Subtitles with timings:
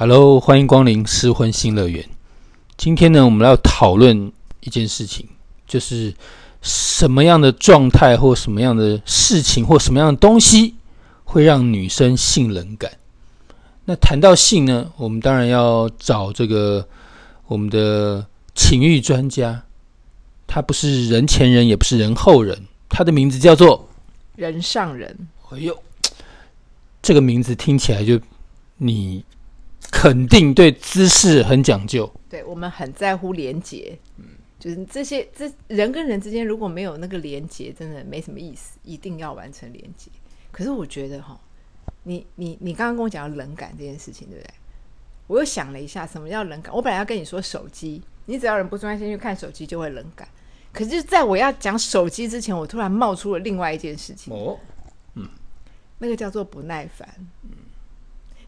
[0.00, 2.08] Hello，欢迎光临失婚新乐园。
[2.76, 5.26] 今天呢，我们要讨论一件事情，
[5.66, 6.14] 就是
[6.62, 10.76] 什么样的状态或什么样的事情或什么样的东西
[11.24, 12.92] 会让女生性冷感。
[13.86, 16.86] 那谈到性呢，我们当然要找这个
[17.48, 18.24] 我们的
[18.54, 19.64] 情欲专家，
[20.46, 22.56] 他不是人前人，也不是人后人，
[22.88, 23.88] 他的名字叫做
[24.36, 25.26] 人上人。
[25.50, 25.76] 哎呦，
[27.02, 28.20] 这个名字听起来就
[28.76, 29.24] 你。
[29.90, 34.24] 肯定对姿势很讲究，对我们很在乎连接，嗯，
[34.58, 40.10] 就是这些这人跟人之间如果没有那个连接，真的没什么意思，一定要完成连接。
[40.50, 41.40] 可是我觉得哈，
[42.04, 44.54] 你你你刚刚跟我讲冷感这件事情，对不对？
[45.26, 46.74] 我又想了一下，什么叫冷感？
[46.74, 50.28] 我本来要跟你说手机，你只要人不专心去看手机就会冷感。
[50.72, 54.58] 可是在我要讲手机之前，我突然冒出了另外一件事情哦，
[55.14, 55.28] 嗯，
[55.98, 57.08] 那个叫做不耐烦，
[57.42, 57.50] 嗯。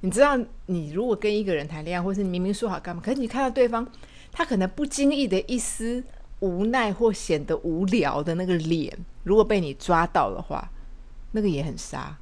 [0.02, 3.86] 你知道，你如果跟一个人谈恋爱，或是你明明说好干嘛，可是你看到对方，
[4.32, 6.02] 他可能不经意的一丝
[6.40, 10.71] 无奈或显得无聊的那个脸，如果被你抓到的话，
[11.32, 12.16] 那个也很杀。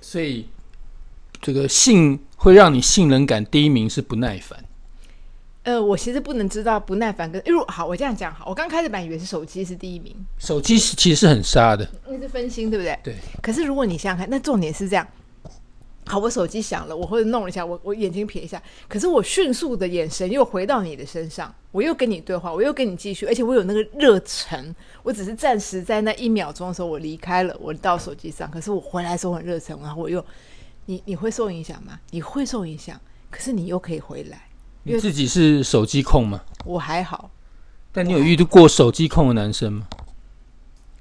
[0.00, 0.46] 所以，
[1.42, 4.64] 这个性会让你性能感第一名是不耐烦。
[5.64, 12.98] 呃，我其实不能知道不耐烦跟，因为好，我这样讲好，我刚开始本来以为是手机是第一名，手机是其实是很杀的，那是分心，对不对？
[13.02, 13.16] 对。
[13.42, 15.06] 可是如果你想想看，那重点是这样。
[16.08, 30.24] 好，我手机响了，我或者弄了一下，我我眼睛瞥一下，可是我迅速的眼神又回到你的身上，我又跟你对话，我又跟你继续，而且我有那个热忱，我只是暂时在那一秒钟的时候我离开了，我到手机上，可是我回来的时候很热忱，然后我又，
[30.86, 32.00] 你你会受影响吗？
[32.10, 32.98] 你会受影响，
[33.30, 34.48] 可是你又可以回来，
[34.84, 36.42] 你自己是手机控吗？
[36.64, 37.30] 我还好，
[37.92, 39.86] 但你有遇到过手机控的男生吗？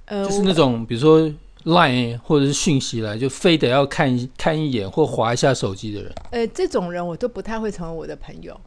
[0.05, 1.33] 呃，就是那种比如说。
[1.67, 6.11] Line 或者是讯息来，就非得要看看一眼或划一下手机的人。
[6.31, 8.59] 呃，这种人我都不太会成为我的朋友。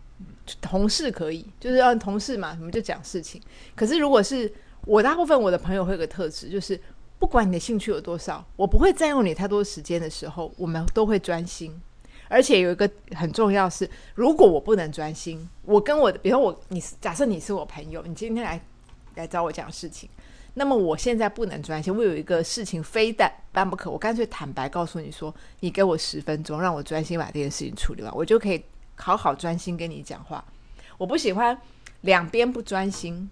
[0.60, 3.40] 同事可以，就是让同事嘛，我们就讲事情。
[3.74, 4.52] 可是如果是
[4.84, 6.78] 我，大部分我的朋友会有个特质，就是
[7.18, 11.72] 不管你的兴趣有多少，我不会占用你太多时间的时候，我们都会专心。
[12.28, 18.60] 而且有一个很重要是，如果我不能专心，我跟我的，比如我，你假设你是我朋友，你今天来
[19.14, 20.08] 来找我讲事情。
[20.54, 28.62] 那么我现在不能专心，我有一个事情非但办不可，我干脆坦白告诉你说，你给我十分钟，让我专心把这件事情处理完，我就可以
[28.96, 30.44] 好好专心跟你讲话。
[30.98, 31.56] 我不喜欢
[32.00, 33.30] 两边不专心。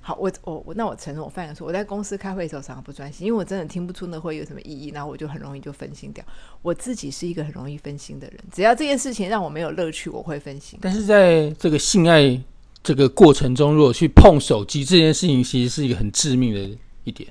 [0.00, 1.66] 好，我我我，那我承认我犯了错。
[1.66, 6.24] 我在公司开会的时候常常不专心，因为我真的听不出那会有什么意义，然后我就很容易就分心掉。
[6.62, 10.78] 我自己是一个很容易分心的人，只要这件事情让我没有乐趣，我会分心。
[10.82, 12.40] 但是在这个性爱。
[12.82, 17.30] 这个过程中，如果去碰手机这件事情，其实是一个很致命的一点，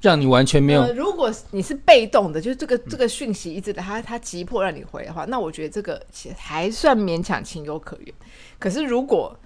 [0.00, 0.90] 让你完全没有。
[0.94, 8.14] 如果你是被动的，就是这个这个讯息一直的，他他急迫让你回的话，那我觉得这个其实还算勉强情有可原。
[8.58, 9.38] 可是如果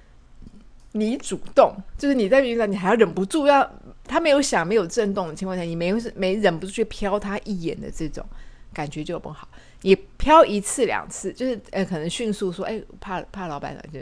[0.93, 3.69] 你主动，就是你在云上，你还要忍不住要
[4.05, 8.25] 他没有响、没有震动的情况下，你没有是没忍不住去瞟他一眼的这种
[8.73, 9.49] 感觉就不好。
[9.81, 13.99] 你飘一次两次，就是呃，可能迅速说，哎，怕怕老板了，就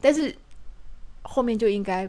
[0.00, 0.34] 但是。
[1.22, 2.08] 后面就应该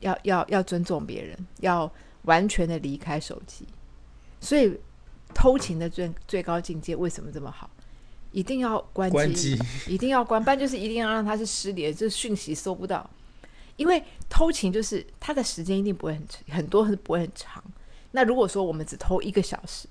[0.00, 1.90] 要要要尊重别人，要
[2.22, 3.66] 完全的离开手机。
[4.40, 4.78] 所以
[5.34, 7.70] 偷情的最最高境界为什么这么好？
[8.32, 13.08] 一定要关机，一定要关，不然就是一定要让他是失联，这讯息收不到。
[13.76, 16.26] 因为偷情就是他的时间一定不会很
[16.56, 17.62] 很多，是不会很长。
[18.10, 19.88] 那如果说我们只偷一个小时，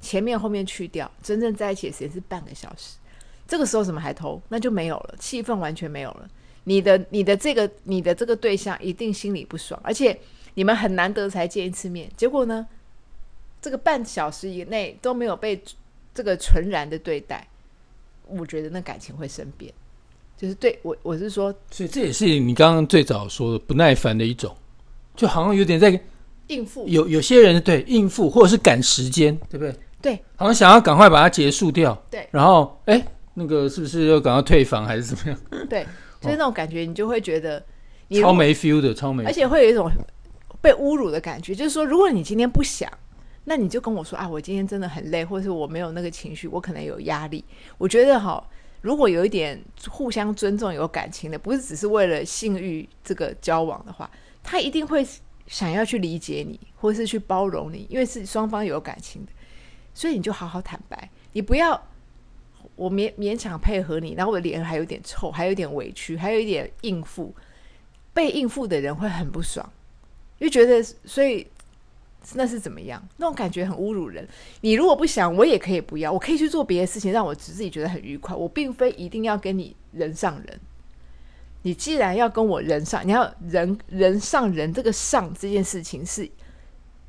[0.00, 2.98] 前面后面去掉，真正在一起的时间是半个小时，
[3.46, 4.40] 这个时候怎么还偷？
[4.48, 6.28] 那就没有了，气氛完全没有了。
[6.64, 10.18] 你的你的这个你的这个对象一定心里不爽，而且
[10.54, 12.66] 你们很难得才见一次面，结果呢，
[13.60, 15.62] 这个半小时以内都没有被
[16.14, 17.46] 这个纯然的对待，
[18.26, 19.72] 我觉得那感情会生变。
[20.36, 24.54] 就是对我我是说，所以这也是你刚刚最早说的不耐烦的一种，
[25.14, 26.00] 就好像有点在
[26.48, 26.88] 应付。
[26.88, 29.74] 有有些人对应付或者是赶时间，对不对？
[30.02, 31.94] 对，好像想要赶快把它结束掉。
[32.10, 35.66] 对，然后哎，那个是不是要赶快退房还是怎么样？
[35.68, 35.86] 对。
[36.24, 37.64] 就是那种感觉，你就会觉得
[38.20, 39.90] 超没 feel 的，超没，而且会有一种
[40.60, 41.54] 被侮辱的感觉。
[41.54, 42.90] 就是说，如果你今天不想，
[43.44, 47.44] 那你就跟我说啊，我今天真的很累，或者是我没有那个情绪，我可能有压力。
[47.78, 48.42] 我觉得哈，
[48.80, 54.10] 如果有一点互相尊重、有感情的，不是只是为了性欲这个交往的话，
[54.42, 55.06] 他一定会
[55.46, 59.32] 想要去理解你，或者是去包容你，因为是双方有感情的，
[59.92, 61.80] 所以你就好好坦白，你不要。
[62.76, 67.34] 我勉勉强配合你，然后我的脸还有点臭，还有点委屈，还有一点应付。
[68.12, 69.68] 被应付的人会很不爽，
[70.38, 71.44] 因为觉得，所以
[72.34, 73.02] 那是怎么样？
[73.16, 74.24] 那种感觉很侮辱人。
[74.60, 78.32] 你如果不想，我也可以不要，我可以去做别的事情，让我自己觉得很愉快。
[78.36, 80.60] 我并非一定要跟你人上人。
[81.62, 86.30] 你既然要跟我人上，你要人人上人，这个上这件事情是，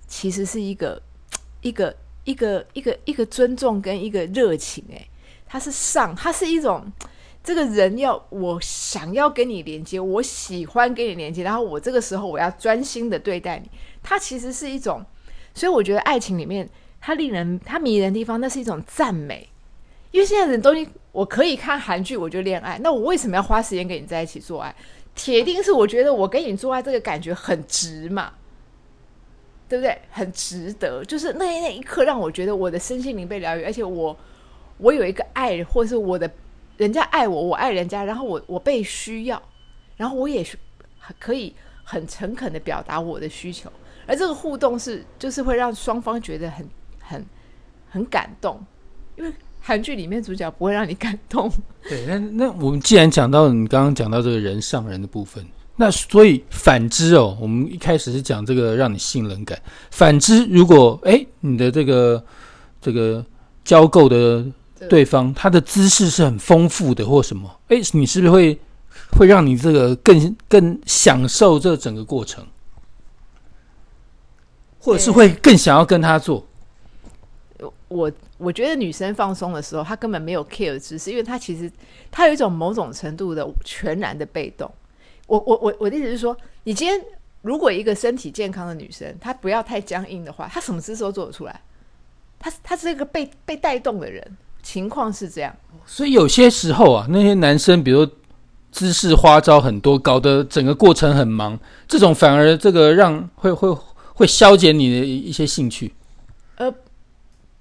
[0.07, 1.00] 其实是一个
[1.62, 4.83] 一个一个一个一个尊重跟一个热情。
[4.89, 5.07] 诶，
[5.45, 6.92] 它是上，它是一种。
[7.44, 13.69] 这个人要我想要跟你连接，我喜欢跟你连接，然后我这个时候我要专心的对待你，
[14.01, 15.06] 它其实是一种，
[15.53, 16.68] 所以我觉得爱情里面
[17.00, 19.47] 它令人它迷人的地方，那是一种赞美。
[20.09, 20.74] 因为现在人都
[21.12, 24.75] 我可以看韩剧我就恋爱，那我为什么要花时间跟你在一起做爱？
[25.13, 28.33] 铁定是我觉得我跟你做爱这个感觉很值嘛，
[29.69, 29.95] 对不对？
[30.09, 34.18] 很值得，就是那那一刻让我觉得我的身心灵被疗愈，而且我
[34.77, 36.30] 我有一个爱人，或是我的。
[36.77, 39.42] 人家爱我，我爱人家，然后我我被需要，
[39.95, 40.57] 然后我也是
[41.18, 41.56] 可以
[41.86, 43.72] 很诚恳的表达我的需求，
[44.06, 46.68] 而这个互动是就是会让双方觉得很
[47.00, 47.25] 很
[47.89, 48.62] 很感动，
[49.16, 51.50] 因为韩剧里面主角不会让你感动。
[51.88, 55.42] 对，那那我们既然讲到你刚刚讲到这个人上人的部分，
[55.77, 59.57] 那所以反之哦，我们一开始是讲这个让你信任感，
[59.92, 62.22] 反之如果哎你的这个
[62.81, 63.25] 这个
[63.63, 64.45] 交媾的。
[64.89, 67.60] 对方他的姿势是很丰富的，或什么？
[67.69, 68.60] 哎，你是不是会
[69.18, 72.45] 会让你这个更更享受这整个过程，
[74.80, 76.45] 或者是会更想要跟他做？
[77.88, 81.72] 我我觉得女生放松的时候，她根本没有 care 姿势，因为她其实
[82.12, 84.69] 她有一种某种程度的全然的被动。
[85.27, 87.01] 我我我我的意思是说，你今天
[87.44, 91.62] 如果一个身体健康的女生，她不要太僵硬的话，她什么姿势都做得出来。
[92.38, 94.38] 她她是一个被被带动的人。
[94.65, 98.03] 情况是这样，所以有些时候啊，那些男生，比如
[98.71, 101.57] 姿势花招很多，搞得整个过程很忙，
[101.88, 103.71] 这种反而这个让会会
[104.15, 105.94] 会消减你的一些兴趣。
[106.56, 106.73] 呃，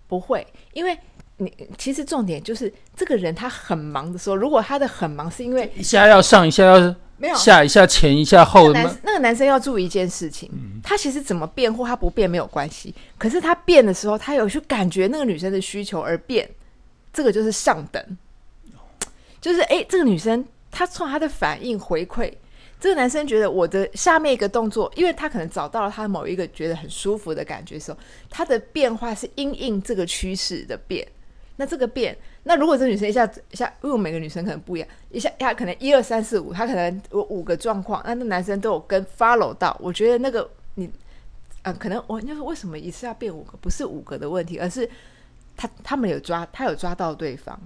[0.08, 0.96] 不会，因为
[1.36, 10.50] 你其实重点就是这个人他很忙的时候，如果他的很忙是因为一下要上，一下要没有下，一下前，一下后，男那个男生要注意一件事情，
[10.82, 16.48] 他其实怎么变或他不变没有关系，可是他变的时候，他有去感觉那个女生的需求而变。
[17.14, 18.18] 这个就是上等，
[19.40, 22.30] 就是哎，这个女生她从她的反应回馈，
[22.80, 31.06] 这个男生觉得我的下面一个动作，因为他可能找到了他某一个觉得很舒服的感觉时候，他的变化是因应这个趋势的变。
[31.56, 39.74] 那这个变，那如果这女生一下一下，因为每个女生可能不一样，一下她可能一二三四五，她可能有五个状况，那那男生都有跟 follow 到。
[39.80, 40.90] 我觉得那个你，
[41.62, 44.90] 呃，可能我就是为什么一次要变五个，不是五个的问题，而是。
[45.56, 47.58] 他他们有抓，他有抓到对方，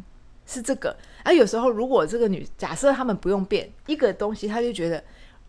[0.47, 0.97] 是这个。
[1.25, 5.03] 而有时候，如果这个女假设他们不用变一个东西，他就觉得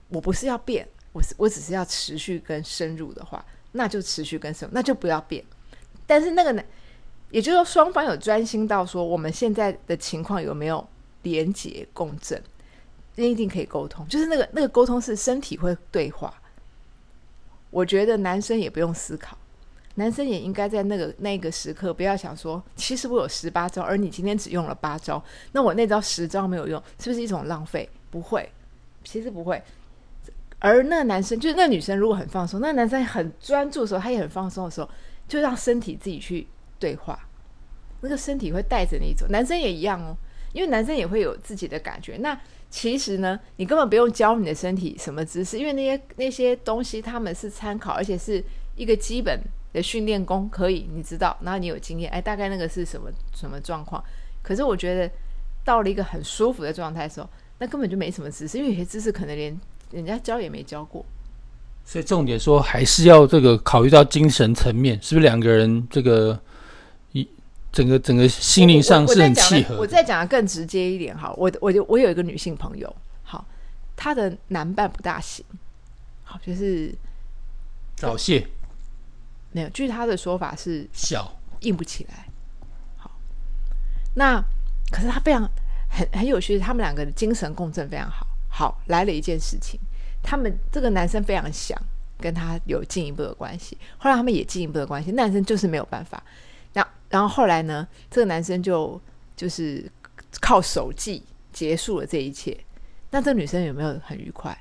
[0.10, 5.44] 我不是要变，我是我只是要持续跟深入的话，那就持续跟深入，那就不要变。
[6.06, 6.66] 但是那个男，
[7.30, 10.86] 也就是说双方有专心到说我们现在的情况有没有
[11.24, 12.42] 连结共振，
[13.16, 14.08] 一定可以沟通。
[14.08, 16.34] 就是那个那个沟通是身体会对话。
[17.70, 19.38] 我觉得男生也不用思考。
[20.00, 27.88] 男生也应该在那个那个时刻，不要想说，其实我有十八招，而你今天只用了八招，那我那招十招没有用，是不是一种浪费？
[28.10, 28.50] 不会，
[29.04, 29.62] 其实不会。
[30.58, 34.90] 而那男生，就是那女生，如果很放松，那男生很专注的时候，他也很放松的时候，
[35.28, 36.48] 就让身体自己去
[36.80, 37.20] 对话，
[38.00, 39.28] 那个身体会带着你走。
[39.28, 40.16] 男生也一样哦，
[40.54, 42.16] 因为男生也会有自己的感觉。
[42.18, 42.40] 那
[42.70, 48.42] 其实呢，你根本不用教你的身体什么姿势，因为那些那些东西他们是参考，而且是
[48.78, 49.38] 一个基本。
[49.72, 54.04] 的训练功可以，你知道，然后你有经验，哎，大概那个是什么什么状况？
[54.42, 55.12] 可是我觉得
[55.64, 59.60] 到了一个很舒服的状态的时候，那根本就没什么知识，因为有些知识可能连
[59.92, 61.06] 人家教也没教过。
[61.86, 66.40] 所以重点说还是要这个考虑到精神层面，是不是两个人这个
[67.12, 67.28] 一
[67.72, 69.78] 整个整个心灵上是很契合？
[69.78, 73.46] 我再讲的更直接一点哈，我我就我有一个女性朋友，好，
[73.96, 75.44] 她的男伴不大行，
[76.24, 76.94] 好就是
[77.96, 78.48] 早泄。
[79.52, 82.28] 没有，据他的说法是小硬不起来。
[82.98, 83.10] 好，
[84.14, 84.40] 那
[84.92, 85.50] 可是他非常
[85.90, 88.28] 很很有趣，他们两个的精神共振非常好。
[88.48, 89.80] 好，来了一件事情，
[90.22, 91.76] 他们这个男生非常想
[92.20, 96.24] 跟他有进一步的关系，后来他们也进一步的关系，男生就是没有办法。
[96.74, 99.02] 然然后后来呢，这个男生就
[99.36, 99.92] 就是
[100.40, 102.56] 靠手记结束了这一切。
[103.10, 104.56] 那这女生有没有很愉快？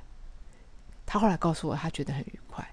[1.05, 2.67] 他后来告诉我，他觉得很愉快，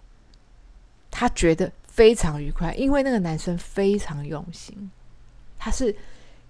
[1.12, 1.70] 他觉得。
[1.96, 4.92] 非常愉快，因为那个男生非常用心，
[5.58, 5.96] 他是，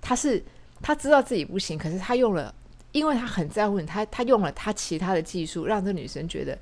[0.01, 0.43] 他是，
[0.81, 2.51] 他知道自己不行，可是他用了，
[2.93, 6.57] 因为他很在乎你，他他用了他其他的技术，让这女生觉得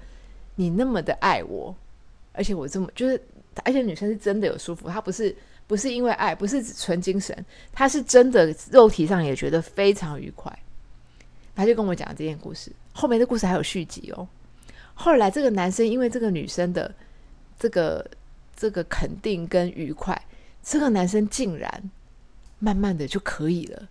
[0.55, 1.73] 你那么的爱我，
[2.33, 3.17] 而且我这么就是
[3.63, 5.33] 而且女生是真的有舒服，她不是
[5.65, 7.33] 不是因为爱，不是纯精神，
[7.71, 10.51] 她是真的肉体上也觉得非常愉快。
[11.55, 14.27] 他就跟我讲这件故事，后面的故事还有续集哦。
[14.93, 16.93] 后来这个男生因为这个女生的
[17.57, 18.05] 这个
[18.55, 20.19] 这个肯定跟愉快，
[20.61, 21.91] 这个男生竟然
[22.59, 23.87] 慢慢的就可以了。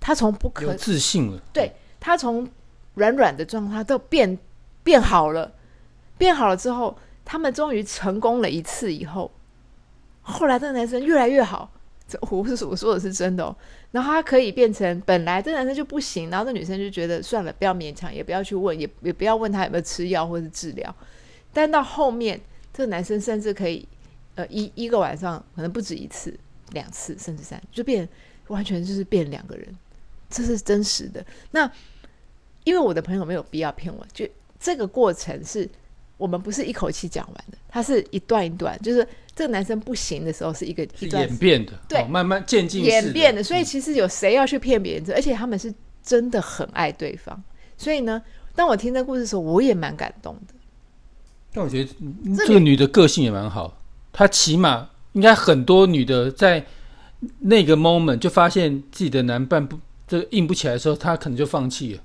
[0.00, 2.48] 他从不可自信了，对他从
[2.94, 4.36] 软软的状态都变
[4.82, 5.52] 变好了，
[6.18, 9.30] 变好了之后，他们终于成功了一次以后，
[10.22, 11.70] 后来这个男生越来越好，
[12.08, 13.54] 这我是我说的是真的哦。
[13.92, 20.92] 然后他可以变成本来这男生就不行，然后这女生就觉得算了，不要勉强，也不要去问，也也不要问他有没有吃药或是治疗。
[21.52, 22.40] 但到后面，
[22.72, 23.86] 这个男生甚至可以，
[24.34, 26.34] 呃，一一个晚上可能不止一次、
[26.72, 28.08] 两次，甚至三，就变
[28.48, 29.68] 完全就是变两个人，
[30.30, 31.24] 这是真实的。
[31.50, 31.70] 那
[32.64, 34.26] 因为我的朋友没有必要骗我，就
[34.58, 35.68] 这个过程是
[36.16, 45.12] 我们不是一口气讲完的，它是一段一段，就是这个男生不行的时候是一个一段演变的，对哦慢慢渐进演变的，所以嗯其实有谁要去骗别人这？
[45.12, 47.42] 而且他们是真的很爱对方，
[47.76, 48.22] 所以呢，
[48.54, 50.54] 当我听这故事的时候，我也蛮感动的。
[51.52, 53.76] 但我觉得嗯这这个女的个性也蛮好，
[54.12, 56.64] 她起码应该很多女的在
[57.38, 59.78] 那个 moment 就发现自己的男伴不
[60.08, 62.02] 这个硬不起来的时候，她可能就放弃了，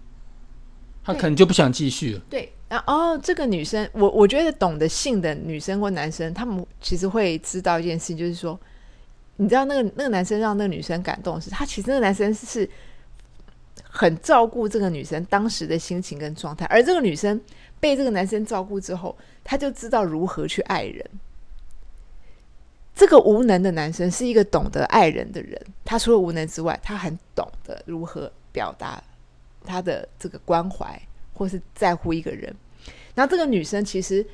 [1.03, 2.21] 她可能就不想继续了。
[2.29, 8.59] 对，然后、哦、这个女生，我我觉得懂得性的女生或男生，他们其实会知道一件事情，就是说，
[9.37, 12.69] 你知道那个那个男生让那个女生感动的是，他其实那个男生是
[13.89, 17.39] 很照顾这个女生当时的心情跟状态，而这个女生
[17.79, 21.05] 被这个男生照顾之后，他就知道如何去爱人。
[22.95, 29.01] 这个无能的男生是一个懂得爱人的人，他除了无能之外，他很懂得如何表达
[29.63, 30.99] 他的这个关怀
[31.33, 32.51] 或是在乎一个人。
[33.13, 34.25] 然后这个女生其实，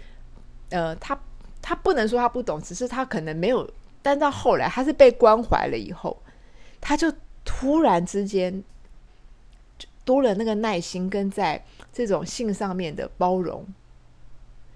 [0.69, 1.19] 呃，她
[1.61, 3.69] 她不能说她不懂，只是她可能没有。
[4.01, 6.21] 但到后来，她是被关怀了以后，
[6.79, 8.63] 她就突然之间
[10.05, 13.65] 多了那个耐心，跟在这种性上面的包容，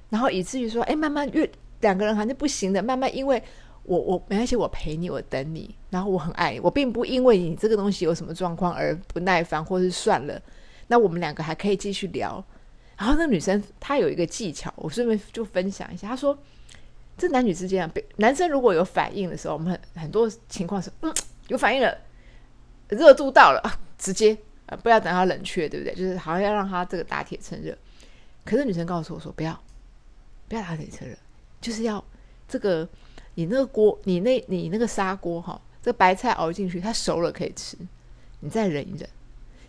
[0.10, 1.50] 然后以至于说，哎，慢慢越
[1.82, 3.42] 两个人好像不行的，慢慢因为
[3.84, 10.42] 我我没关系，我陪你，我等你，然后我很爱你，我并不因为你这个东西有什么状况而不耐烦，或是算了，
[10.88, 12.44] 那我们两个还可以继续聊。
[12.98, 16.08] 然后那女生她有一个技巧，我顺便就分享一下。
[16.08, 16.38] 她说，
[17.18, 21.14] 这男女之间啊，男生如果有反应的时候，我们很很多情况是，嗯，
[21.48, 21.96] 有反应了，
[22.90, 23.62] 热度到了，
[23.98, 24.36] 直接
[24.68, 25.96] 啊、不要等它冷却，对不对？
[25.96, 27.76] 就是好像要让它这个打铁趁热。
[28.46, 29.60] 可是女生告诉我说，不要，
[30.48, 31.16] 不要打铁趁热，
[31.60, 32.04] 就是要
[32.48, 32.88] 这个
[33.36, 37.78] 你那个锅，你那你那个砂锅哈，这白菜熬进去，它熟了可以吃，
[38.40, 39.10] 你再忍一忍。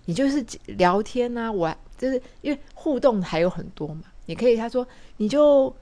[0.05, 4.05] 你就是聊天啊，玩，就是因为互动还有很多嘛。
[4.25, 4.87] 你可以他说
[5.19, 5.75] 你就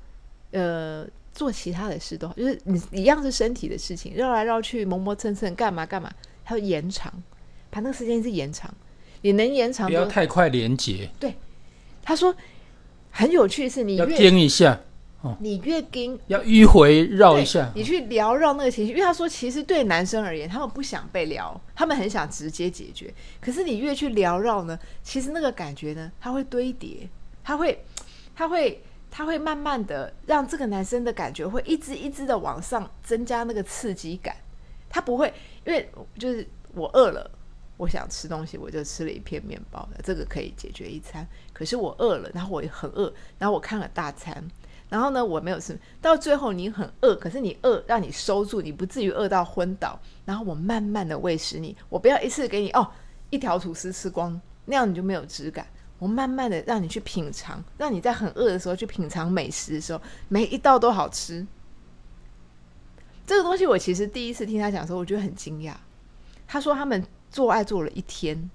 [0.50, 7.12] 呃做其他的事都好，就是你一样是身体的事情，绕来绕去，磨磨蹭蹭，干嘛干嘛，还要延长，
[7.70, 8.74] 把那个时间是延长，
[9.22, 10.04] 你能延长不要？
[10.06, 11.08] 太快连接。
[11.18, 11.34] 对，
[12.02, 12.34] 他说
[13.10, 14.80] 很有趣的是，你要盯一下，
[15.40, 17.72] 你越盯要迂回绕一下。
[17.74, 23.12] 你去缭绕那个情绪，因为他说，其实对男生而言，他们不想被聊，他们很想直接解决。
[23.40, 27.08] 可是你越去缭绕呢，其实那个感觉呢，它会堆叠，
[27.42, 27.84] 它会，
[28.34, 34.36] 它会，他会慢慢的让这个男生的感觉会一支一支的往上增加那个刺激感。
[34.88, 35.32] 他不会，
[35.66, 37.30] 因为就是我饿了，
[37.76, 41.26] 我想吃东西，我就吃了一片面包，这个可以解决一餐。
[41.52, 44.42] 可是我饿了，然后我也很饿，然后我看了大餐，
[44.88, 49.98] 然后呢，我没有吃，到最后你很饿，可是你饿让你收住，你不至于饿到昏倒。
[50.24, 52.90] 然后我慢慢的喂食你，我不要一次给你哦
[53.30, 55.66] 一条吐司吃光，那样你就没有质感。
[55.98, 61.46] 我慢慢的让你去品尝，让你在很饿的时候去品尝美食的时候，每一道都好吃。
[63.26, 65.74] 这个东西我其实第一次听他讲的时候，我觉得很惊讶。
[66.46, 67.02] 他说他们
[67.36, 68.50] 做爱做了一天，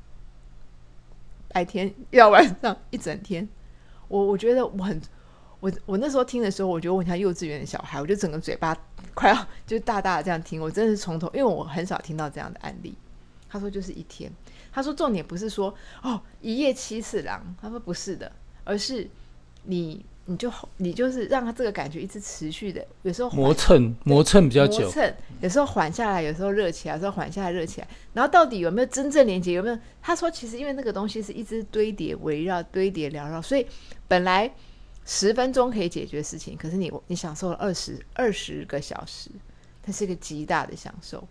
[1.50, 3.48] 白天要晚上一整天。
[4.08, 5.00] 我我觉得我很，
[5.60, 8.76] 我我那时候听的时候，我觉得我很像幼稚园的小孩，我就整个嘴巴
[9.14, 10.60] 快要就大大的这样听。
[10.60, 12.96] 我真的是从头，因为我很少听到这样的案例。
[13.48, 14.32] 他说就是一天，
[14.72, 15.72] 他说重点不是说
[16.02, 18.32] 哦一夜七次郎，他说不是的，
[18.64, 19.08] 而是
[19.66, 27.88] 你你就你就是让他这个感觉一直持续的，有时候磨蹭磨蹭比较久磨，蹭，有时候缓下来，有时候热起来，有时候缓下来热起来。
[28.14, 29.54] 然后到底有没有真正连接？
[29.54, 29.78] 有没有？
[30.02, 33.66] 他说，其实因为那个东西是一直堆叠、围绕、堆叠、缭绕，所以
[34.08, 34.52] 本来
[35.06, 39.30] 十分钟可以解决事情，可是你你享受了二十二十个小时，
[39.84, 41.28] 它是一个极大的享受。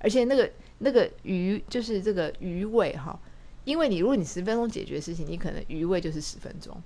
[0.00, 3.18] 而且那个那个余就是这个余味哈，
[3.64, 6.76] 因为你如果你十分钟解决事情，你可能余味就是十分钟，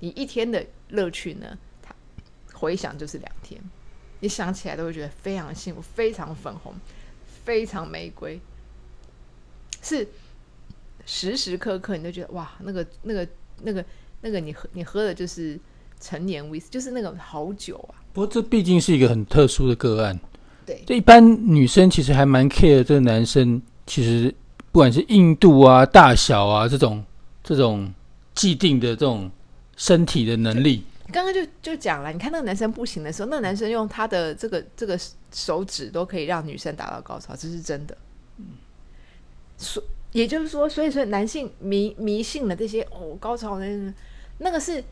[0.00, 1.94] 你一天的乐趣呢，它
[2.52, 3.60] 回想就是两天。
[4.22, 6.74] 你想起来都会觉得非常幸福，非常粉红，
[7.44, 8.38] 非常玫瑰，
[9.80, 10.06] 是
[11.06, 13.26] 时时刻刻你都觉得哇，那个那个
[13.62, 13.82] 那个
[14.20, 15.58] 那个你喝你喝的就是
[15.98, 17.96] 陈年威士，就是那个好酒啊。
[18.12, 20.20] 不过这毕竟是一个很特殊的个案，
[20.66, 24.34] 对这一般女生其实还蛮 care 这个男生，其实
[24.70, 27.02] 不管是硬度啊、大小啊这种
[27.42, 27.90] 这种
[28.34, 29.30] 既定的这种
[29.80, 35.00] 身体的能力，刚刚就就讲了，你看那个男生不行的时候，那男生用他的这个这个
[35.32, 37.96] 手指都可以让女生达到高潮，这是真的。
[38.36, 38.44] 嗯
[39.56, 39.82] 所
[40.12, 43.94] 也就是说，所以说男性迷迷信的这些哦高潮那
[44.36, 44.84] 那个是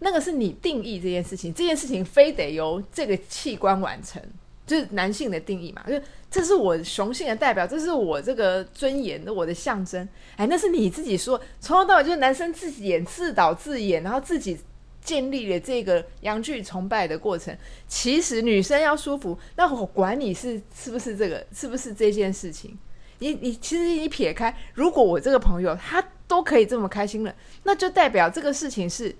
[0.00, 4.20] 那个是你定义这件事情，这件事情非得由这个器官完成，
[4.66, 10.08] 就是男性的定义嘛，就这是我雄性的代表，这是我这个尊严的我的象征。
[10.36, 14.58] 哎，那是你自己说，从头到尾就是男生自己演自导自演，然后自己
[15.02, 17.56] 建立了这个阳具崇拜的过程。
[17.86, 22.76] 其实女生要舒服，那我管你是是不是这个，是不是这件事情。
[23.18, 29.14] 你你其实你撇开，如果我这个朋友他都可以这么开心了，那就代表这个事情是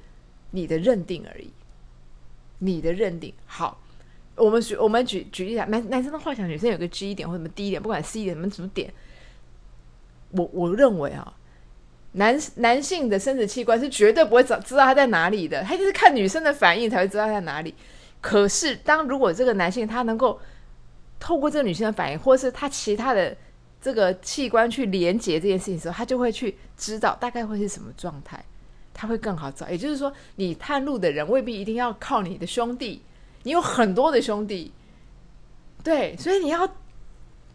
[0.50, 1.52] 你的认定而已。
[2.58, 3.78] 你的认定好，
[4.36, 8.92] 我们举我们举举例来，男男生的幻想，女生有个 G 点或什么 D 点，不管 C 点什么什么点，
[10.32, 11.34] 我我认为啊，
[12.12, 17.74] 男男性的生殖器官是绝对不会找知道他在哪里的，他就是看女生的反应才会知道他在哪里。
[18.20, 20.40] 可是当如果这个男性他能够
[21.20, 23.36] 透过这个女生的反应，或是他其他的
[23.80, 28.42] 这个器官去连接这件事情的时候，他就会去知道大概会是什么状态，
[28.92, 29.68] 他会更好找。
[29.68, 33.02] 也就是说，你探路的人未必一定要靠你的兄弟，
[33.44, 34.72] 你有很多的兄弟，
[35.82, 36.68] 对，所以你要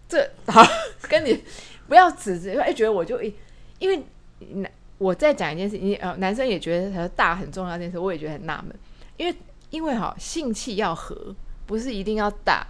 [0.08, 0.64] 这好
[1.10, 1.44] 跟你
[1.88, 3.22] 不要指责，哎，觉得我就
[3.80, 4.02] 因为
[4.54, 8.74] 男我再讲一件事，你呃男生也觉得他大很重要这件事，我也觉得很纳闷，
[9.18, 9.36] 因为
[9.70, 12.66] 因为哈性气要合，不是一定要大。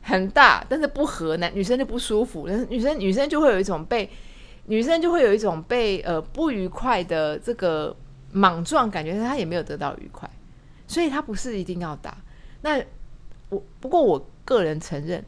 [0.00, 4.08] 很大，但是不合，男女生就不舒服，女生女生就会有一种被
[4.64, 7.94] 女生就会有一种被呃不愉快的这个
[8.32, 10.30] 莽撞感觉，她也没有得到愉快，
[10.86, 12.16] 所以她不是一定要打。
[12.62, 12.82] 那
[13.48, 15.24] 我不过我个人承认，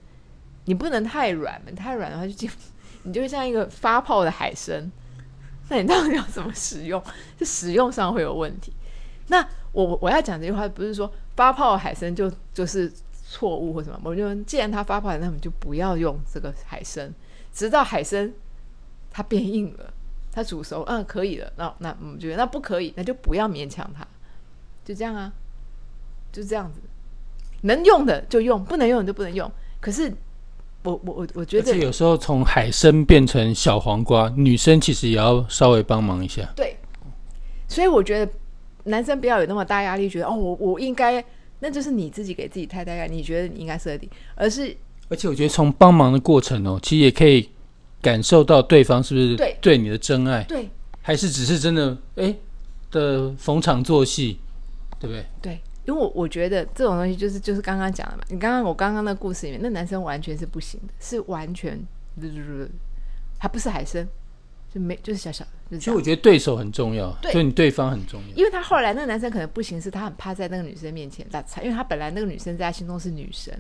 [0.64, 2.48] 你不能太软嘛，太软的话就就
[3.04, 4.90] 你就会像一个发泡的海参，
[5.68, 7.02] 那你到底要怎么使用？
[7.36, 8.72] 就使用上会有问题。
[9.28, 12.92] 那我我要讲这句话，不是说发泡海参就就是。
[13.32, 17.14] 错误或什么，我就既然它发泡，那我们就不要用这个海参，
[17.52, 18.34] 直到海参
[19.08, 19.94] 它变硬了，
[20.32, 24.04] 它煮熟，嗯，可以了，那那我们觉得那不可以，那就不要勉强它，
[24.84, 25.32] 就这样啊，
[26.32, 26.80] 就这样子，
[27.62, 29.50] 能用的就用，不能用的就不能用。
[29.80, 30.12] 可是
[30.82, 36.48] 我我我我觉得，有时候从海参变成小黄瓜，女生其实也要稍微帮忙一下。
[36.56, 36.76] 对，
[37.68, 38.32] 所以我觉得
[38.84, 41.24] 男生不要有那么大压力，觉得哦，我我应该。
[41.62, 44.74] 那就是你自己给自己太大压力，你觉得你应该设定，而是
[45.10, 47.46] 而且我觉得从帮忙的过程哦，其实也可以
[48.00, 50.70] 感受到对方是不是对对你的真爱，对，
[51.02, 52.34] 还是只是真的哎
[52.90, 54.38] 的逢场作戏，
[54.98, 55.26] 对不对？
[55.42, 61.80] 对，因为我我觉得这种东西就是就是刚刚讲的嘛，你刚刚我刚刚那故事里面，那男生完全是不行的，是完全
[63.38, 64.06] 还不是海参。
[64.72, 68.36] 就没就是小小，其实我觉得对手很重要，对，就你对方很重要。
[68.36, 73.52] 因为他后来那个男生可能不行，是他很怕在那个女生面前打岔，因为他本来那个女生在他心中是女神，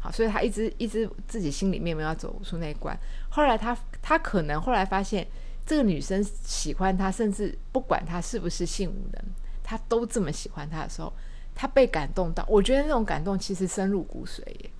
[0.00, 2.98] 好，所以他一直一直自己心里面没有走出那一关。
[3.28, 5.24] 后来他他可能后来发现
[5.64, 9.24] 这个女生喜欢他，甚至不管他是不是性无能，
[9.68, 11.12] 他都这么喜欢他的时候，
[11.54, 12.44] 他被感动到。
[12.48, 14.70] 我觉得那种感动其实深入骨髓耶。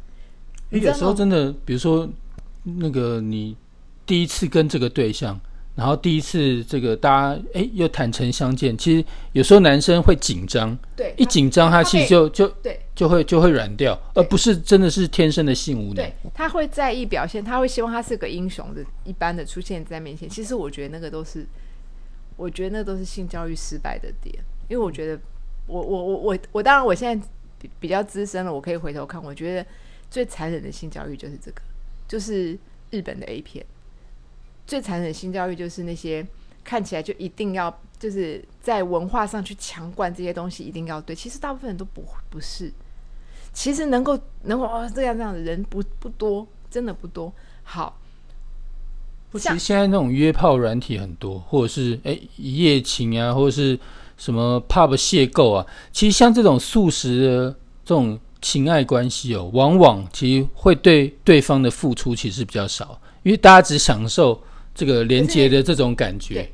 [0.71, 2.09] 有时候真的，比如说
[2.63, 3.57] 那个你。
[4.09, 5.39] 第一次跟这个对象，
[5.75, 15.97] 然后第一次这个大家哎又坦诚相见，其实有时候男生会紧张，对，一紧张他其实就就对就会就会软掉，而不是真的是天生的性无能。
[15.97, 20.27] 对，他会在意表现，他会希望他是个英雄的一般的出现在面前。
[20.27, 21.47] 其实我觉得那个都是，
[22.39, 25.21] 我觉得那都是性教育失败的点，因为我觉得
[25.67, 27.27] 我我我我我当然我现在
[27.59, 29.67] 比比较资深了，我可以回头看，我觉得
[30.11, 31.61] 最残忍的性教育就是这个，
[32.07, 32.59] 就是
[32.91, 33.65] 日本的 A 片。
[34.67, 36.27] 最残忍的性教育就是那些
[36.63, 41.17] 看起来就一定要就是在文化上去强灌这些东西，一定要对。
[41.17, 42.71] 其实大部分人都不不是，
[43.55, 47.33] 其实能够能够哦这样这样的人不不多，真的不多。
[47.63, 47.99] 好，
[49.33, 53.79] 其实现在那种约炮软体很多，或者是哎一夜情啊，或者是
[54.19, 57.51] 什么 pub 邂逅啊，其实像这种素食的
[57.83, 64.39] 这种情爱关系哦，往往其实会对对方的付出其实比较少，因为大家只享受。
[64.75, 66.49] 这个连接的这种感觉，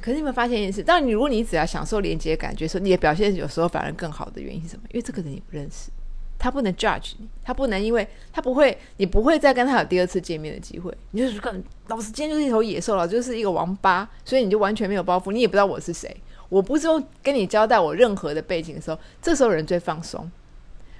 [0.00, 0.82] 可是你有没有发现一件事？
[0.82, 4.82] 当你如果你只要享受连接感觉的时候，你的表现有时候反而更好的原因是什么？
[4.92, 5.90] 因为这个人你不认识，
[6.38, 10.90] 他不能 judge 你，他不能因为他不会，你不会再跟他有第二次见面的机会。
[11.10, 16.16] 你就是跟老子今天就是一头野兽了，就是一个王八，所以你就完全没有包袱，你也不知道我是谁。
[16.48, 20.30] 我不是用跟你交代我任何的背景的时候，这时候人最放松，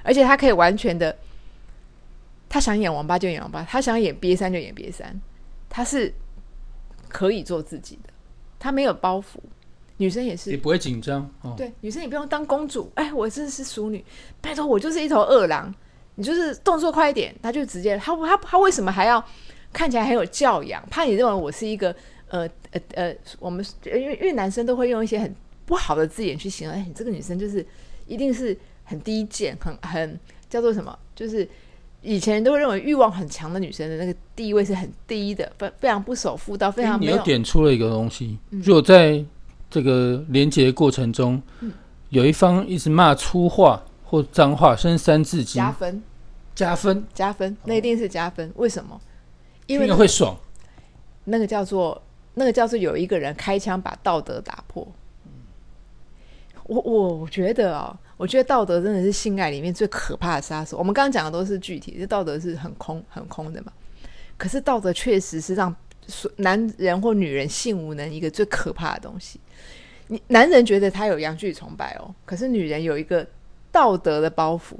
[0.02, 1.16] 而且他可以完全的，
[2.48, 5.20] 他想演王八就演王八，他想演瘪三就演瘪三，
[5.68, 6.12] 他是
[7.09, 8.11] 可以做自己的，
[8.59, 9.38] 他没有包袱。
[9.98, 11.54] 女生也是，也不会紧张哦。
[11.56, 12.92] 对，女生你不用当公主。
[12.96, 14.04] 哎，我真的是淑女，
[14.42, 15.74] 拜托我就是一头饿狼。
[16.16, 19.24] 你就是动作快一点，他就直接他他他为什么还要
[19.72, 20.82] 看起来很有教养？
[20.90, 21.94] 怕你认为我是一个
[22.28, 25.34] 呃呃呃，我们因为因为男生都会用一些很
[25.64, 26.76] 不好的字眼去形容。
[26.76, 27.64] 哎，你这个女生就是
[28.06, 30.96] 一定是很低贱，很很叫做什么？
[31.14, 31.48] 就是
[32.02, 37.12] 以前人都会认为欲望很强的女生的那个地位是很低的，非非常不守妇道，非常没有。
[37.12, 39.24] 你又点出了一个东西，如果在
[39.70, 41.40] 这个连接过程中，
[42.10, 46.02] 有一方一直骂粗话或脏话，甚至三字经，加分，
[46.54, 48.52] 加分，加分，那一定是加分。
[48.56, 49.00] 为什么？
[49.66, 50.36] 因为会爽。
[51.24, 52.00] 那个叫做
[52.38, 54.87] 那个叫做有一个人开枪把道德打破。
[56.64, 60.77] 我我觉得啊，我觉得道德真的是性爱里面最可怕的杀手。
[60.77, 63.72] 我们刚刚讲的都是具体，这道德是很空很空的嘛。
[64.37, 65.75] 可是道德确实是让
[66.37, 69.40] 男人或女人性无能一个最可怕的东西。
[70.09, 73.27] 你男人觉得他有阳具崇拜哦，可是女人有一个
[73.72, 74.77] 道德的包袱。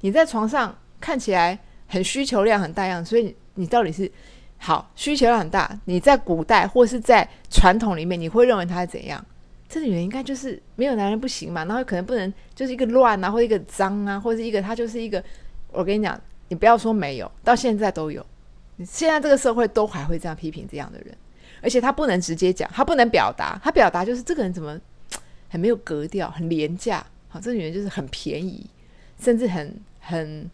[0.00, 4.10] 你在床上看起来很需求量很大样，所以你到底是
[4.58, 5.78] 好需求量很大？
[5.84, 9.24] 你在古代或是在传统里面，你会认为他是怎样？
[9.68, 11.64] 这女人应该就是没有男人不行嘛？
[11.64, 15.22] 然后可能不能就是一个乱啊，或者一个脏啊，或者一个他就是一个……
[15.70, 18.24] 我跟你讲，你不要说没有，到现在都有。
[18.84, 21.14] 现在这个社会都还会这样批评这样的人。
[21.60, 24.78] 而且他不能直接讲，他不能表达，他表达就是这个人怎么
[25.48, 27.04] 很没有格调，很廉价。
[27.28, 28.64] 好，这女人就是很便宜，
[29.20, 30.48] 甚至很很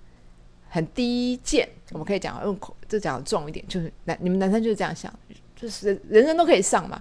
[0.74, 1.68] 很低贱。
[1.92, 5.12] 我们可以讲用口，这讲重一点，就是男你们男生就是这样想，
[5.54, 7.00] 就是人人都可以上嘛。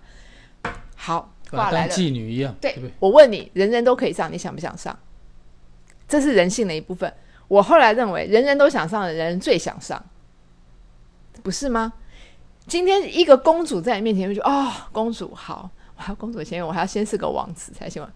[0.95, 2.53] 好，话来了，妓女一样。
[2.61, 4.95] 对，我问你，人人都可以上，你想不想上？
[6.07, 7.11] 这是人性的一部分。
[7.47, 10.05] 我后来认为，人人都想上的人最想上，
[11.41, 11.93] 不是吗？
[12.67, 18.07] 今天一个公主在你面前，就哦，公主好，我要公主前面，我还要先是个王子才行。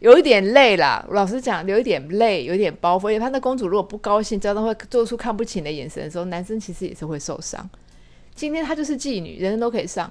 [0.00, 3.08] 有一点累啦，老实讲，有一点累，有点包袱。
[3.08, 7.70] 因为，他那公主如果不高兴，真的会做出看不起的眼神的时候，男生其实也是会受伤。
[8.34, 10.10] 今天她就是妓女，人人都可以上，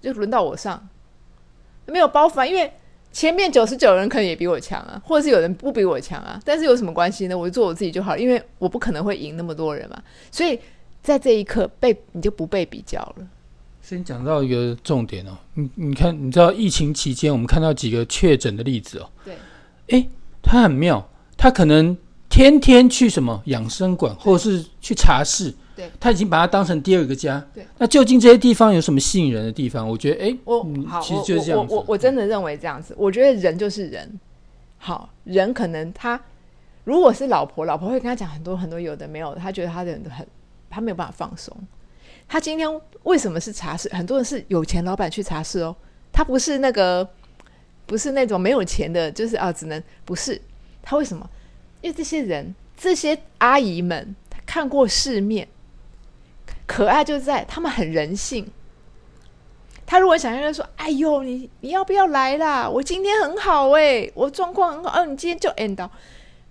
[0.00, 0.88] 就轮到我上，
[1.86, 2.46] 没有包袱啊。
[2.46, 2.72] 因为
[3.12, 7.36] 前面九十九人可能也比我强啊，或者是有人不比我强啊，但是有什么关系呢？
[7.36, 10.58] 我就做我自己就好，因为我不可能会赢那么多人嘛，所以。
[11.02, 13.28] 在这一刻被你就不被比较了。
[13.88, 19.08] 先讲到一个重点哦，你你看，你知道疫情期间我们看到几个确诊的例子哦。
[19.24, 19.36] 对。
[19.90, 20.08] 哎，
[20.42, 21.96] 他很妙，他可能
[22.28, 25.54] 天天去什么养生馆，或者是去茶室。
[25.76, 25.88] 对。
[26.00, 27.40] 他已经把它当成第二个家。
[27.54, 27.64] 对。
[27.78, 29.88] 那究竟这些地方有什么吸引人的地方？
[29.88, 31.72] 我觉得，哎，我好，其实就是这样子。
[31.72, 32.92] 我我我真的认为这样子。
[32.98, 34.18] 我觉得人就是人。
[34.78, 36.20] 好人可能他
[36.82, 40.26] 如果是老婆，老婆会跟他讲很多很多有的没有的，他觉得他的人都很。
[40.68, 41.56] 他没有办法放松。
[42.28, 42.68] 他今天
[43.04, 43.88] 为什么是茶室？
[43.94, 45.74] 很多人是有钱老板去茶室哦。
[46.12, 47.08] 他不是那个，
[47.86, 50.40] 不是那种没有钱的，就是啊，只能不是。
[50.82, 51.28] 他为什么？
[51.82, 55.46] 因为这些人，这些阿姨们，看过世面，
[56.66, 58.50] 可爱就在他们很人性。
[59.84, 62.68] 他如果想要说：“哎呦，你你要不要来啦？
[62.68, 65.00] 我今天很好哎，我状况很好。
[65.00, 65.88] 哦，你今天就 end 到。”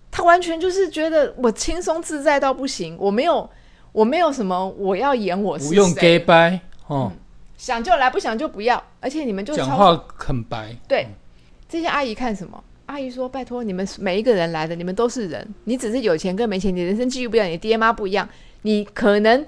[0.10, 3.50] 他完全就是觉得我轻松自在到不行，我没有。
[3.96, 7.10] 我没有什么，我要演我是不用 gay 白哦，
[7.58, 8.84] 想就来，不想就不要。
[9.00, 10.76] 而且你们就讲话很白。
[10.86, 11.08] 对，
[11.70, 12.62] 这些阿姨看什么？
[12.88, 15.48] 阿姨说：“拜托你们每一个人来的，你们都是人。
[15.64, 18.28] 你只是有钱跟没钱，你人生际遇不一样，你爹妈不一样。
[18.64, 19.46] 你可能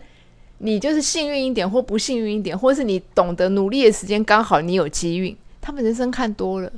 [0.59, 5.35] 你就是幸运一点，或不幸运一点，或是你懂得努力的时间刚好你有机运。
[5.59, 6.71] 他们人生看多了，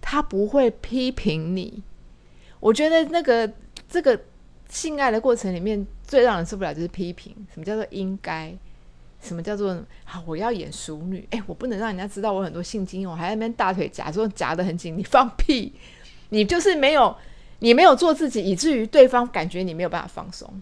[0.00, 1.84] 他不会批评你。
[2.58, 3.48] 我觉得那个
[3.88, 4.20] 这个
[4.68, 8.54] 性爱的过程里面。”最让人受不了就是批评，什么叫做应该？
[9.22, 10.20] 什么叫做好？
[10.26, 11.24] 我要演熟女？
[11.30, 14.98] 哎，我不能让人家知道我很多性经验，我还在那边大腿夹，说夹得很紧。
[14.98, 15.72] 你放屁！
[16.30, 17.16] 你就是没有，
[17.60, 20.52] 你没有做自己，以至于对方感觉你没有办法放松，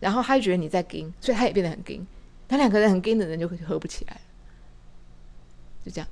[0.00, 2.06] 然后他觉得你在跟，所以他也变得很跟。
[2.48, 4.18] 他两个人很跟的人就会合不起来
[5.84, 6.08] 就这样，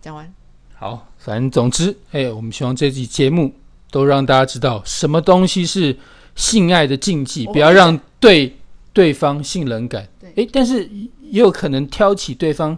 [0.00, 0.32] 讲完。
[0.74, 3.52] 好，反正总之，哎，我们希望这期节目
[3.90, 5.94] 都让大家知道什么东西是。
[6.34, 8.56] 性爱的禁忌，不要让对
[8.92, 10.06] 对方性冷感。
[10.20, 10.84] 对，哎，但是
[11.20, 12.76] 也有可能挑起对方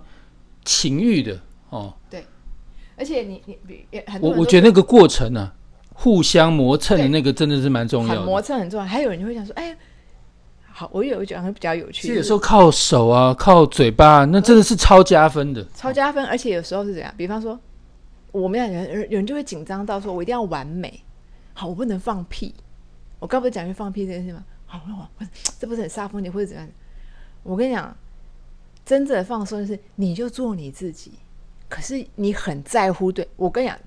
[0.64, 1.40] 情欲的
[1.70, 1.94] 哦。
[2.10, 2.24] 对，
[2.96, 3.58] 而且你你
[4.20, 5.52] 我我觉得那个过程呢，
[5.92, 8.40] 互相磨蹭的那个真的是蛮重要的磨。
[8.42, 8.86] 蹭很重要。
[8.86, 9.76] 还有人就会想说，哎，
[10.66, 15.64] 好，我有一讲比较有趣的，有时候靠手啊，靠嘴巴，那真的是超加分的。
[15.74, 17.12] 超加分，而且有时候是怎样？
[17.16, 17.58] 比方说，
[18.32, 21.02] 我们两个人，有人就会紧张到说，我一定要完美，
[21.52, 22.54] 好，我不能放屁。
[23.24, 24.44] 我刚不是讲去放屁这件事吗？
[24.66, 25.26] 好，我我
[25.58, 26.68] 这不是很煞风景或者怎样？
[27.42, 27.96] 我跟你讲，
[28.84, 31.12] 真正的放松是你就做你自己，
[31.66, 33.10] 可是你很在乎。
[33.10, 33.78] 对我跟你讲，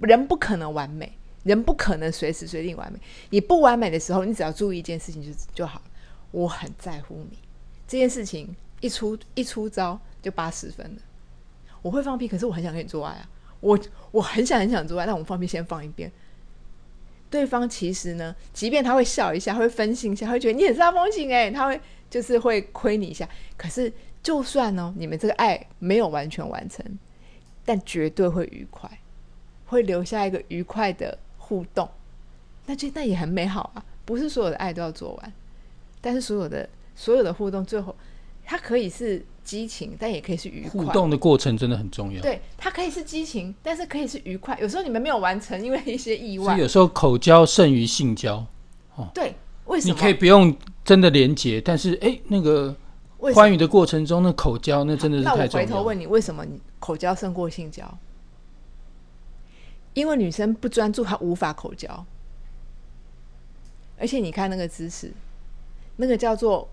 [0.00, 2.98] 人不可能完美，人不可能随时随地完美。
[3.28, 5.82] 你不完美的时候，你只要注意一件事情就就好。
[6.30, 7.36] 我很在乎你
[7.86, 11.02] 这件事情，一出一出招就八十分了。
[11.82, 13.28] 我会放屁，可是我很想跟你做爱啊！
[13.60, 13.78] 我
[14.10, 16.10] 我很想很想做爱，但我们放屁先放一边。
[17.34, 23.28] 对方其实呢，即便他会笑一下，会分心一下，会觉得你很煞风景哎，他会就是会亏你一下。
[23.56, 23.92] 可是
[24.22, 26.86] 就算呢，你们这个爱没有完全完成，
[27.64, 28.88] 但绝对会愉快，
[29.66, 31.88] 会留下一个愉快的互动。
[32.66, 33.84] 那这那也很美好啊！
[34.04, 35.32] 不是所有的爱都要做完，
[36.00, 37.96] 但是所有的所有的互动最后，
[38.44, 40.70] 它可以是激情，但也可以是愉快。
[40.70, 42.20] 互动的过程真的很重要。
[42.22, 44.58] 对，它可以是激情，但是可以是愉快。
[44.60, 46.60] 有时候你们没有完成，因为一些意外所以。
[46.60, 48.44] 有时候口交胜于性交，
[49.12, 49.94] 对，为什么？
[49.94, 52.74] 你可以不用真的连接，但是哎，那个
[53.34, 55.66] 欢愉的过程中，那口交那真的是太重要了。
[55.66, 57.84] 回头问你，为什么你口交胜过性交？
[59.92, 62.04] 因为女生不专注，她无法口交。
[63.96, 65.12] 而且你看那个姿势，
[65.96, 66.68] 那个叫做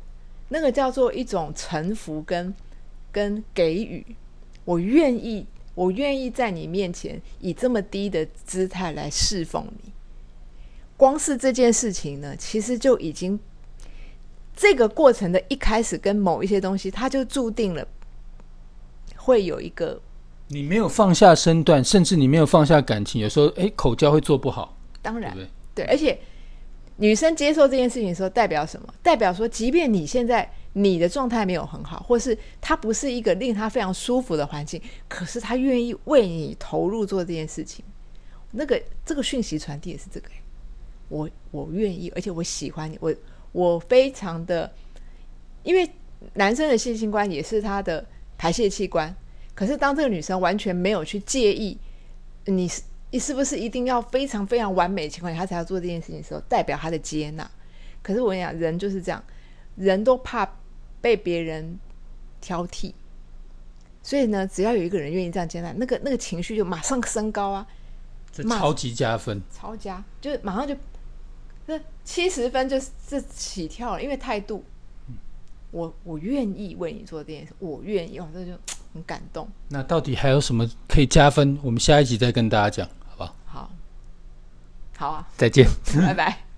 [0.53, 2.53] 那个叫做一种臣服跟
[3.09, 4.05] 跟给予。
[4.65, 9.91] 我愿意，我愿意在你面前以这么低的姿态来侍奉你。
[10.97, 13.39] 光是这件事情呢，其实就已经
[14.53, 17.87] 这个过程的一开始跟某一些东西，它就注定了
[19.15, 19.99] 会有一个
[20.49, 25.85] 你没有放下身段，甚至你没有放下感情，有时候哎，口交会做不好，当然对对？
[25.85, 26.19] 对，而且
[27.01, 28.93] 女生接受这件事情的时候，代表什么？
[29.01, 37.83] 代表说，即便你现在你的状态没有很好，或是她不是一个令她非常舒服的环境，可是她愿意为你投入做这件事情。
[38.51, 40.29] 那个这个讯息传递也是这个、
[41.09, 43.11] 我我愿意，而且我喜欢你，我
[43.51, 44.71] 我非常的，
[45.63, 45.89] 因为
[46.35, 48.05] 男生的性器官也是他的
[48.37, 49.11] 排泄器官，
[49.55, 51.75] 可是当这个女生完全没有去介意
[52.45, 57.49] 你是你是不是一定要非常非常完美的情况下，他才要做这件事情的时候，代表他的接纳。
[58.01, 59.23] 可是我跟你讲，人就是这样，
[59.75, 60.49] 人都怕
[61.01, 61.77] 被别人
[62.39, 62.93] 挑剔，
[64.01, 67.67] 所以呢，只要有一个人愿意这样接纳，那个那个情绪就马上升高啊，
[68.31, 69.41] 这超级加分。
[69.51, 70.75] 超加，就是马上就
[71.67, 74.63] 这七十分就是这起跳了，因为态度，
[75.69, 78.53] 我我愿意为你做这件事，我愿意，哇，这就
[78.93, 79.47] 很感动。
[79.67, 81.57] 那到底还有什么可以加分？
[81.61, 82.89] 我们下一集再跟大家讲，
[85.01, 85.67] 好啊，再见。
[85.99, 86.50] 拜拜。